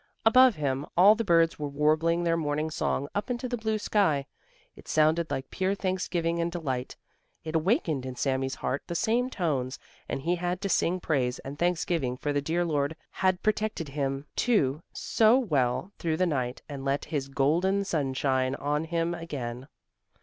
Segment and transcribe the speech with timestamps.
[0.25, 4.25] Above him all the birds were warbling their morning song up into the blue sky.
[4.75, 6.95] It sounded like pure thanksgiving and delight.
[7.43, 9.77] It awakened in Sami's heart the same tones,
[10.09, 14.25] and he had to sing praise and thanksgiving, for the dear Lord had protected him
[14.35, 19.67] too so well through the night and let His golden sun shine on him again.